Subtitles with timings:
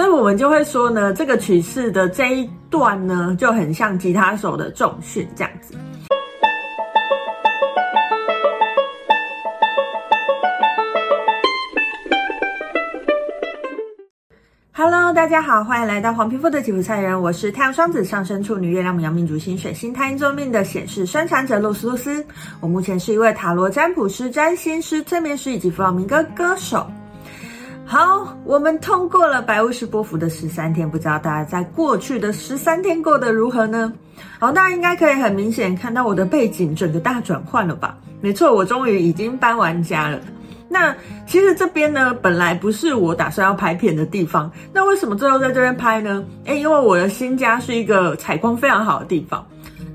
[0.00, 5.74] 所以我们就会说呢，这个曲式的这一段呢，就很像吉他手的重训这样子。
[14.72, 22.24] Hello，大家好，欢迎来到黄皮肤的吉普赛人，我是太阳双子上升处女月亮牡羊命主星水星太阴座命的显示生产者露丝露丝。
[22.60, 26.90] 我目前是一位塔罗占卜师、占星师、催眠师以及弗朗明哥歌手。
[27.90, 33.92] 好，我们通过了白巫师波符的十三天，不知道大家在过去的十三天过得如何呢？
[34.38, 37.98] 好，大家应该可以很明显看到我的背景整个大转换了吧？
[38.20, 40.20] 没错，我终于已经搬完家了。
[40.68, 40.94] 那
[41.26, 46.22] 其实这边呢，本来不是我打算要拍片的地方，那为什么最后在这边拍呢？
[46.44, 49.44] 诶，因为我的新家是一个采光非常好的地方。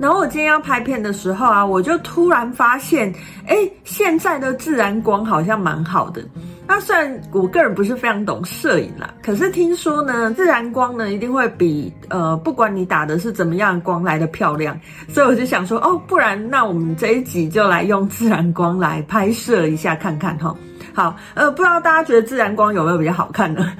[0.00, 3.14] 然后我今天要拍片的时候啊，我就突然发现，
[3.46, 6.20] 诶，现在的自然光好像蛮好的。
[6.66, 20.54] 那虽然我个人不是非常懂摄影啦，可是听说呢，自然光呢一定会比呃，不管你打的是怎么样光来的漂亮，所以我就想说，哦，不然那我们这一集就来用自然光来拍摄一下看看哈。
[20.94, 23.72] 好，呃，不知道大家觉得自然光有没有比较好看呢？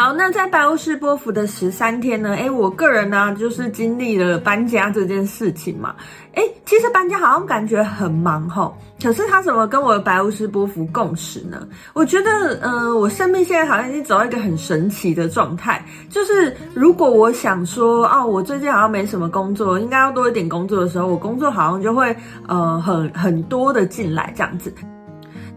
[0.00, 5.94] 好，那在白巫师波符的十三天呢，诶，我个人呢、就是经历了搬家这件事情嘛。
[6.36, 11.68] 诶，其实搬家好像感觉很忙吼，可是他怎么跟我的白巫师波符共识呢？
[11.92, 12.30] 我觉得，
[12.62, 22.16] 呃，我生命现在好像已经走到一个很神奇的状态，就是如果我想说，哦，我最近好像没什么工作，应该要多一点工作的时候，我工作好像就会，
[22.48, 24.72] 呃，很很多的进来这样子。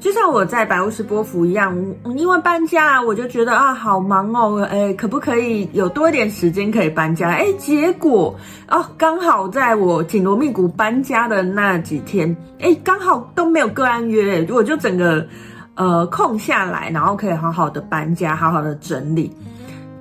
[0.04, 1.74] 就像我在白巫师波符一样，
[2.18, 7.30] 因为搬家，我就觉得啊，好忙哦，哎，可不可以有多一点时间可以搬家？
[7.30, 8.36] 哎，结果
[8.68, 15.26] 哦，刚好在我紧锣密鼓搬家的那几天，哎，刚好都没有个案约，我就整个
[15.76, 19.34] 呃空下来，然后可以好好的搬家，好好的整理。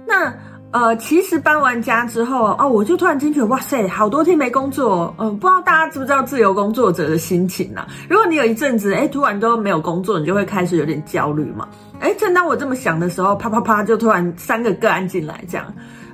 [0.05, 0.35] 那。
[0.73, 11.69] 呃，其实搬完家之后哦，我就突然惊觉，哇塞，好多天没工作，嗯、不知道大家知不知道自由工作者的心情呢、如果你有一阵子，哎，突然都没有工作，你就会开始有点焦虑嘛。
[12.01, 15.67] 哎，正当我这么想的时候，啪啪啪，就突然三个个案进来，这样，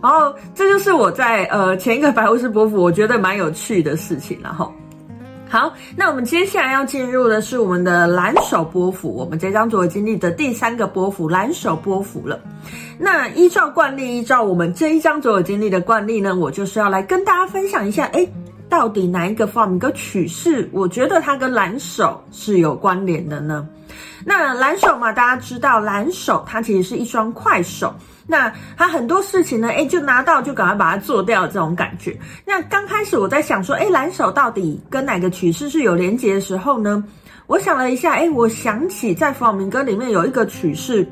[0.02, 4.72] 然后这就是我在呃前一个白巫师波符，我觉得蛮有趣的事情，然后。
[5.50, 12.38] 好，那我们接下来要进入的是我们的蓝手波幅，我们这张所经历的第三个波幅蓝手波幅了。
[12.98, 18.28] 那依照惯例，依照我们这一张所有经历的惯例呢，我就是要来跟大家分享一下，诶，
[18.68, 23.66] 到底哪一个 form 一个曲式，我觉得它跟蓝手是有关联的呢？
[24.24, 27.94] 那蓝手嘛，大家知道，蓝手它其实是一双快手。
[28.30, 32.14] 那他很多事情呢，诶，就拿到就赶快把它做掉这种感觉。
[32.44, 37.02] 那刚开始我在想说，诶，蓝手到底跟哪个曲式是有连结的时候呢？
[37.46, 41.10] 我想了一下，诶，我想起在弗朗明哥里面有一个曲式，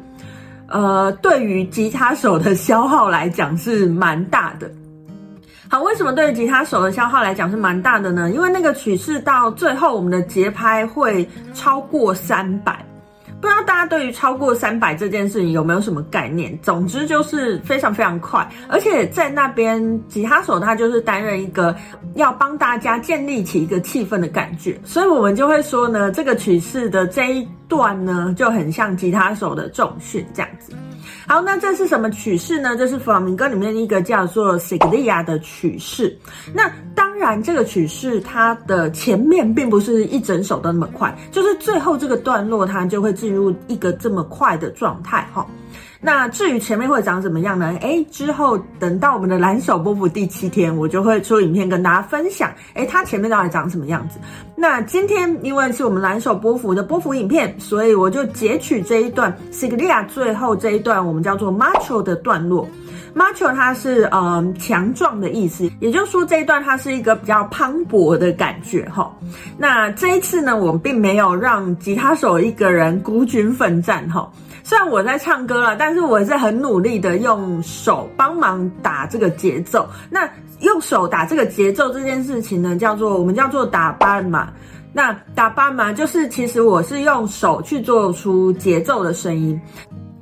[0.68, 4.70] 呃，对于吉他手的消耗来讲是蛮大的。
[5.68, 8.30] 好，为什么对于吉他手的消耗来讲是蛮大的呢？
[8.30, 12.84] 因为那个曲式到最后，我们的节拍会超过三百。
[13.38, 16.58] 不知道大家对于超过三百这件事情有没有什么概念？
[16.62, 21.76] 总之就是非常非常快，而且在那边吉他手他就是担任一个
[22.14, 30.72] 要帮大家建立起一个气氛的感觉，所以我们就会说呢，这个曲式的这一段呢就很像吉他手的重训这样子。
[31.28, 32.76] 好，那这是什么曲式呢？
[32.76, 36.16] 这是弗朗明哥里面一个叫做 Siglia 的曲式。
[36.54, 45.44] 那当然，这个曲式它的前面并不是一整首都那么快，就是最后这个段落它就会进入一个这么快的状态哈。
[46.06, 47.76] 那至于前面会长怎么样呢？
[47.80, 54.20] 诶，之后等到我们的蓝手波符第七天，我就会出影片跟大家分享，诶，它前面到底长什么样子。
[54.54, 62.68] 那今天因为是我们蓝手波符的波符影片，所以我就截取这一段 Siglia 最后这一段，我们叫做 Macho 的段落。
[63.12, 69.12] Macho 它是嗯强壮的意思，也就是说这一段它是一个比较磅礴的感觉哈。
[69.58, 74.30] 那这一次呢，我们并没有让吉他手一个人孤军奋战哈。
[74.68, 79.88] 虽然我在唱歌了，但是我是很努力的用手帮忙打这个节奏。
[80.10, 80.28] 那
[80.58, 84.48] 用手打这个节奏这件事情呢，叫做我们叫做打班嘛。
[84.92, 89.56] 那打班嘛，就是其实我是用手去做出节奏的声音。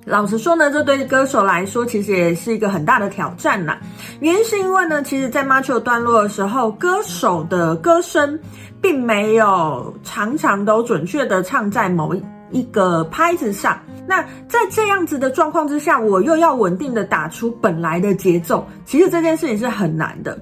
[0.05, 3.79] 老实说呢，这对歌手来说其实也是一个很大的挑战啦。
[4.21, 8.39] 原因是因为呢，其实，在 Macho 段落的时候，歌手的歌声
[8.83, 12.15] 并没有常常都准确的唱在某
[12.51, 13.81] 一个拍子上。
[14.07, 20.39] 那在这样子的状况之下，我又要稳定的打出本来的节奏，其实这件事情是很难的。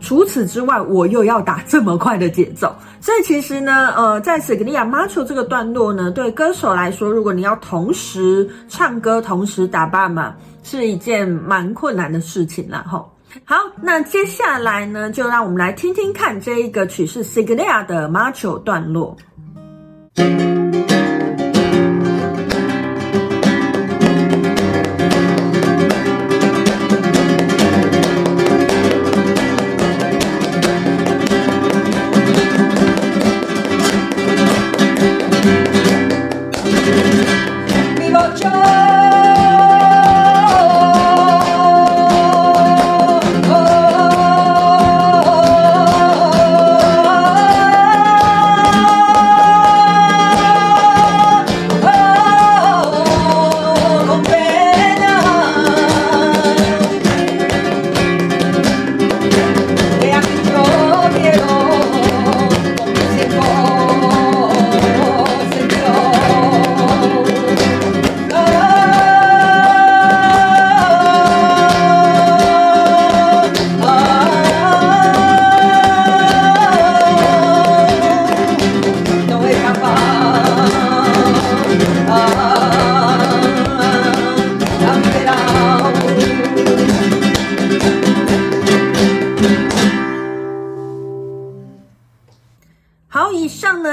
[0.00, 12.82] 除此之外，我又要打这么快的节奏，所以其实呢，呃，在 Siglia Macho 这个段落呢，对歌手来说，如果你要同时唱歌、同时打 Palma，是一件蛮困难的事情啦。
[12.88, 13.14] 吼。
[13.44, 19.14] 好，那接下来呢，就让我们来听听看这一个曲式 Siglia 的 Macho 段落。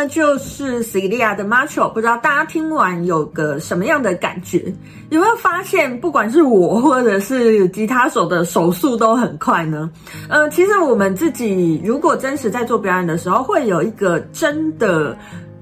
[0.10, 4.74] 就是 Celia 的 Macho，不知道大家听完有个什么样的感觉？
[5.10, 9.90] 有没有发现，不管是我或者是吉他手的手速都很快呢？
[10.30, 15.18] 呃，其实我们自己如果真实在做表演的时候，会有一个真的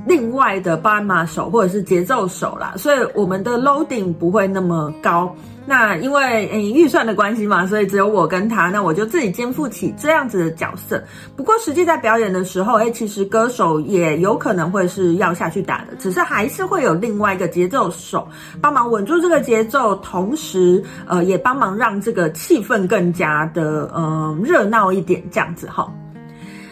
[0.08, 5.36] 另外的斑马手或者是节奏手啦，所以我们的 loading 不会那么高。
[5.68, 11.04] 那因为诶预算的关系嘛，所以只有我跟他，那我就自己肩负起这样子的角色。
[11.36, 18.28] 不过实际在表演的时候，诶其实歌手也有可能会是要下去打的，只是还是会有另外一个节奏手
[18.62, 25.92] 帮忙稳住这个节奏，同时呃也帮忙让这个气氛更加的呃热闹一点，这样子哈。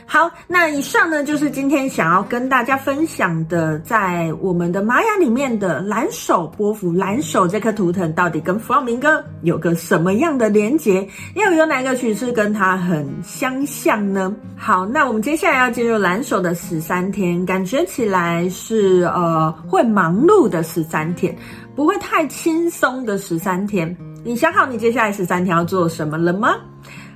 [0.06, 11.08] 好，那以上呢就是今天想要跟大家分享的，在我们的玛雅里面的蓝手波符，蓝手这颗图腾到底跟弗朗明哥有个什么样的连结？
[11.36, 14.36] 又有哪个曲式跟它很相像呢？
[14.56, 21.36] 好，那我们接下来要进入蓝手的十三天，感觉起来是呃会忙碌的十三天，
[21.76, 23.96] 不会太轻松的十三天。
[24.24, 26.56] 你想好你接下来十三天要做什么了吗？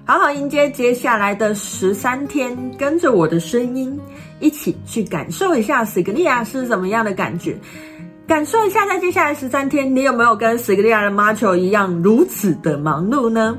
[0.08, 4.00] 好好迎接接下来的十三天，跟着我的声音
[4.40, 7.58] 一起去感受一下史格利亚是怎么样的感觉，
[8.26, 13.58] 感受一下在接下来十三天，你有没有跟史格利亚的马丘一样如此的忙碌呢？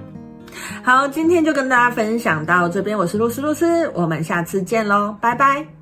[0.83, 5.78] 好，今天就跟大家分享到这边，我是露丝露丝，我们下次见喽，拜拜。